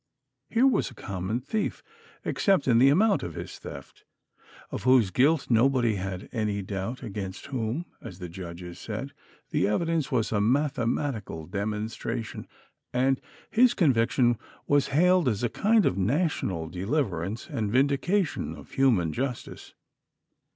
[0.49, 1.83] Here was a common thief,
[2.25, 4.03] except in the amount of his theft,
[4.71, 9.13] of whose guilt nobody had any doubt, against whom, as the judge said,
[9.51, 12.47] the evidence was a mathematical demonstration,
[12.91, 19.13] and his conviction was hailed as a kind of national deliverance and vindication of human
[19.13, 19.75] justice.